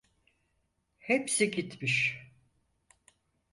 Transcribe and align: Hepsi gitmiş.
Hepsi 0.99 1.51
gitmiş. 1.51 2.25